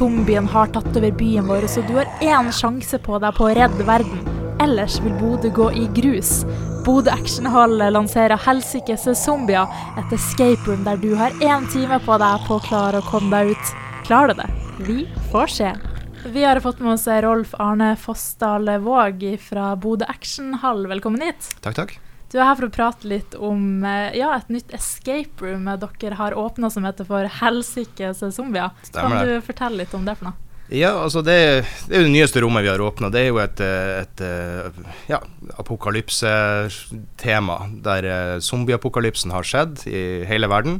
[0.00, 3.50] Zombien har tatt over byen vår, så du har én sjanse på deg på å
[3.58, 4.22] redde verden.
[4.64, 6.30] Ellers vil Bodø gå i grus.
[6.86, 9.68] Bodø Actionhall lanserer Helsikes zombier,
[10.00, 13.28] et escape room der du har én time på deg på å klare å komme
[13.34, 13.76] deg ut.
[14.08, 14.50] Klarer du det?
[14.88, 14.98] Vi
[15.34, 15.76] får se.
[16.24, 20.86] Vi har fått med oss Rolf Arne Fossdal Våg fra Bodø Actionhall.
[20.88, 21.58] Velkommen hit.
[21.60, 22.00] Takk, takk.
[22.30, 26.14] Du er her for å prate litt om eh, ja, et nytt escape room dere
[26.14, 28.70] har åpna som heter for Helsikes zombier.
[28.86, 29.40] Stemmer kan det.
[29.40, 30.38] du fortelle litt om det for noe?
[30.70, 33.10] Ja, altså det, det er jo det nyeste rommet vi har åpna.
[33.10, 34.70] Det er jo et, eh, et eh,
[35.10, 35.18] ja,
[35.58, 40.78] apokalypse-tema, der zombieapokalypsen har skjedd i hele verden.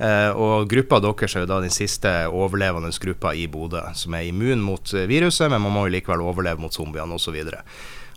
[0.00, 4.26] Eh, og gruppa deres er jo da den siste overlevende gruppa i Bodø, som er
[4.32, 7.38] immun mot viruset, men man må jo likevel overleve mot zombiene osv.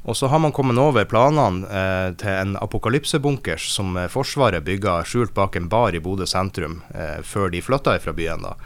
[0.03, 4.99] Og så har man kommet over planene eh, til en apokalypsebunkers som eh, Forsvaret bygga
[5.07, 8.43] skjult bak en bar i Bodø sentrum eh, før de flytta fra byen.
[8.43, 8.57] da.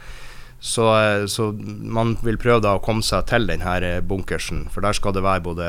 [0.60, 1.52] Så, eh, så
[1.98, 5.22] man vil prøve da å komme seg til denne eh, bunkersen, for der skal det
[5.22, 5.68] være både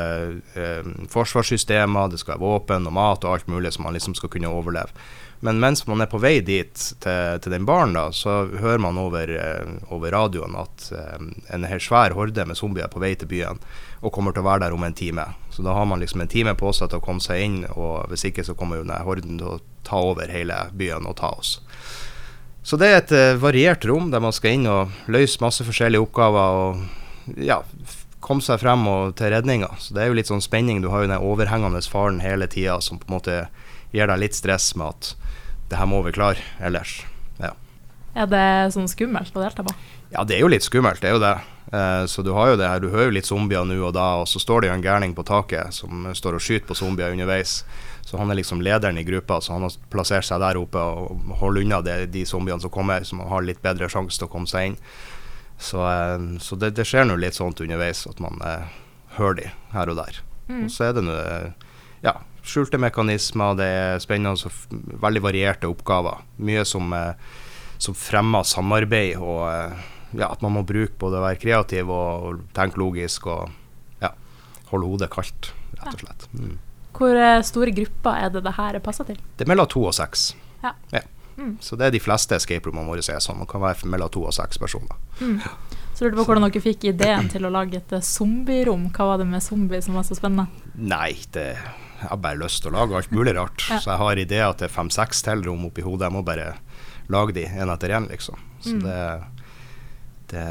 [0.58, 4.32] eh, forsvarssystemer, det skal være våpen og mat og alt mulig som man liksom skal
[4.34, 4.90] kunne overleve.
[5.40, 9.30] Men mens man er på vei dit, til, til den baren, så hører man over,
[9.32, 11.22] eh, over radioen at eh,
[11.54, 13.62] en her svær horde med zombier er på vei til byen
[14.04, 15.24] og kommer til å være der om en time.
[15.54, 18.10] Så da har man liksom en time på seg til å komme seg inn, og
[18.12, 21.32] hvis ikke så kommer jo denne horden til å ta over hele byen og ta
[21.40, 21.56] oss.
[22.62, 26.04] Så det er et eh, variert rom der man skal inn og løse masse forskjellige
[26.04, 27.60] oppgaver og ja,
[28.20, 29.70] komme seg frem og til redninga.
[29.80, 30.82] Så det er jo litt sånn spenning.
[30.82, 33.38] Du har jo den overhengende faren hele tida som på en måte
[33.94, 35.14] gir deg litt stress med at
[35.70, 37.00] det her må vi klare ellers.
[37.40, 37.54] Ja.
[38.14, 38.44] Er det
[38.74, 39.74] sånn skummelt å delta på?
[40.10, 41.36] Ja, det er jo litt skummelt, det er jo det.
[41.72, 44.08] Eh, så du har jo det her, du hører jo litt zombier nå og da,
[44.22, 47.14] og så står det jo en gærning på taket som står og skyter på zombier
[47.14, 47.60] underveis.
[48.02, 51.30] Så han er liksom lederen i gruppa, så han har plassert seg der oppe og
[51.38, 54.50] holder unna det, de zombiene som kommer, som har litt bedre sjanse til å komme
[54.50, 54.80] seg inn.
[55.60, 58.66] Så, eh, så det, det skjer nå litt sånt underveis, at man eh,
[59.20, 60.18] hører de her og der.
[60.50, 60.64] Mm.
[60.64, 61.68] Og så er det nå eh,
[62.02, 66.24] ja, skjulte mekanismer, det er spennende og veldig varierte oppgaver.
[66.42, 67.14] Mye som, eh,
[67.80, 69.86] som fremmer samarbeid og eh,
[70.18, 73.52] ja, at man må bruke både å være kreativ og, og tenke logisk og
[74.02, 74.12] ja,
[74.72, 76.26] holde hodet kaldt, rett og slett.
[76.34, 76.58] Mm.
[76.98, 79.20] Hvor eh, store grupper er det det her passer til?
[79.36, 80.32] Det er mellom to og seks.
[80.60, 80.74] Ja.
[81.40, 81.54] Mm.
[81.64, 83.38] Så det er de fleste escape roomene våre er sånn.
[83.40, 84.98] Man kan være mellom to og seks personer.
[85.96, 88.90] Så lurte på hvordan dere fikk ideen til å lage et eh, zombierom.
[88.92, 90.50] Hva var det med zombie som var så spennende?
[90.76, 91.46] Nei, det
[92.00, 93.60] jeg har bare lyst til å lage alt mulig rart.
[93.68, 93.76] Ja.
[93.76, 96.06] Så jeg har ideer til fem-seks til rom oppi hodet.
[96.08, 96.54] Jeg må bare
[97.10, 98.38] lage de en etter en, liksom.
[98.60, 98.82] Så Mm.
[98.84, 99.22] det,
[100.30, 100.44] det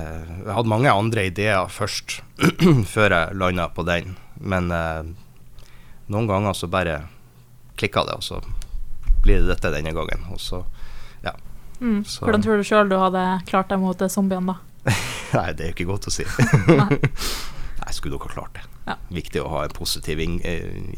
[0.46, 2.20] Jeg hadde mange andre ideer først,
[2.94, 4.16] før jeg landa på den.
[4.40, 5.04] Men eh,
[6.10, 7.02] noen ganger så bare
[7.80, 8.42] klikka det, og så
[9.24, 10.26] blir det dette denne gangen.
[10.34, 10.64] Og så
[11.80, 12.04] Mm.
[12.04, 14.92] Så- Hvordan tror du sjøl du hadde klart deg mot eh, zombiene, da?
[15.38, 16.26] Nei, det er jo ikke godt å si.
[16.68, 16.98] Nei.
[17.00, 18.64] Nei, skulle dere ha klart det.
[18.90, 18.96] Ja.
[19.16, 20.92] Viktig å ha en positiv inn, eh,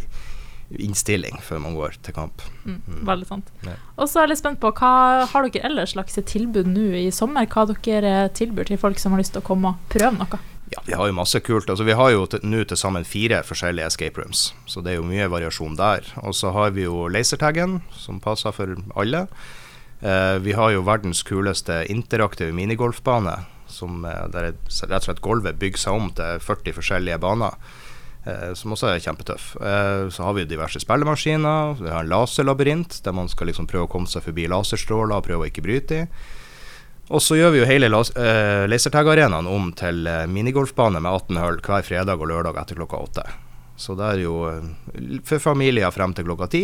[0.79, 2.43] innstilling før man går til kamp.
[2.63, 2.79] Mm.
[2.85, 3.01] Mm.
[3.09, 3.51] Veldig sant.
[3.65, 3.75] Ja.
[3.97, 7.09] Og så er jeg litt spent på, hva har dere ellers slags tilbud nå i
[7.15, 7.49] sommer?
[7.51, 10.41] Hva dere tilbyr til folk som har lyst til å komme og prøve noe?
[10.71, 11.67] Ja, vi har jo masse kult.
[11.69, 15.07] Altså, vi har jo nå til sammen fire forskjellige escape rooms, så det er jo
[15.07, 16.07] mye variasjon der.
[16.23, 19.25] Og så har vi jo lasertaggen, som passer for alle.
[19.99, 23.35] Eh, vi har jo verdens kuleste interaktive minigolfbane,
[23.67, 27.59] som, eh, der er rett og slett gulvet bygger seg om til 40 forskjellige baner.
[28.21, 29.55] Eh, som også er kjempetøff.
[29.57, 31.79] Eh, så har vi diverse spillemaskiner.
[31.81, 35.25] Vi har en laserlabyrint, der man skal liksom prøve å komme seg forbi laserstråler og
[35.25, 36.07] prøve å ikke bryte i.
[37.11, 41.87] Og så gjør vi jo hele eh, lasertag-arenaen om til minigolfbane med 18 hull hver
[41.87, 43.25] fredag og lørdag etter klokka åtte.
[43.81, 46.63] Så det er jo eh, for familier frem til klokka ti,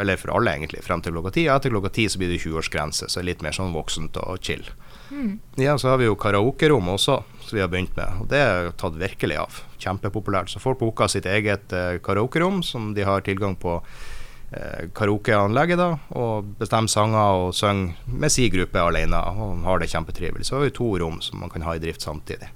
[0.00, 1.46] eller for alle egentlig, frem til klokka ti.
[1.52, 4.40] Etter klokka ti så blir det 20-årsgrense, så det er litt mer sånn voksent og
[4.42, 4.64] chill.
[5.10, 5.38] Mm.
[5.62, 8.22] Ja, så har vi jo karaokerom også, som vi har begynt med.
[8.22, 9.60] Og det er tatt virkelig av.
[9.80, 10.50] Kjempepopulært.
[10.50, 16.18] Så folk booker sitt eget eh, karaokerom, som de har tilgang på eh, karaokeanlegget, da.
[16.18, 20.50] Og bestemmer sanger og synger med si gruppe alene, og har det kjempetrivelig.
[20.50, 22.50] Så har vi to rom som man kan ha i drift samtidig.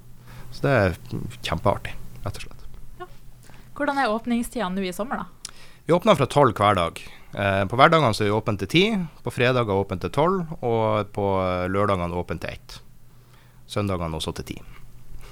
[0.51, 1.01] Så det er
[1.43, 1.95] kjempeartig,
[2.27, 2.64] rett og slett.
[3.75, 5.55] Hvordan er åpningstidene nå i sommer, da?
[5.85, 7.01] Vi åpner fra tolv hver dag.
[7.35, 8.85] Eh, på hverdagene er vi åpent til ti,
[9.25, 11.27] på fredager åpent til tolv, og på
[11.69, 12.79] lørdagene åpent til ett.
[13.67, 14.57] Søndagene også til ti.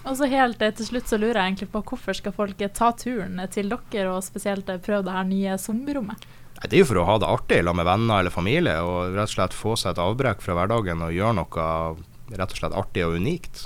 [0.03, 3.39] Og så helt til slutt så lurer jeg egentlig på hvorfor skal folk ta turen
[3.55, 6.27] til dere, og spesielt prøve det her nye sommerrommet?
[6.63, 9.31] Det er jo for å ha det artig sammen med venner eller familie, og rett
[9.31, 11.69] og slett få seg et avbrekk fra hverdagen og gjøre noe
[12.33, 13.65] rett og slett artig og unikt.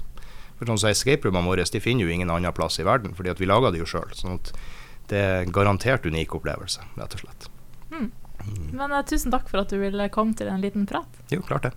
[0.56, 3.32] For sånn som Escape roomene våre de finner jo ingen annen plass i verden, fordi
[3.32, 4.12] at vi lager det jo sjøl.
[4.16, 4.52] Sånn at
[5.10, 7.50] det er en garantert unik opplevelse, rett og slett.
[8.72, 11.20] Men uh, tusen takk for at du ville komme til en liten prat.
[11.32, 11.74] Jo, klart det.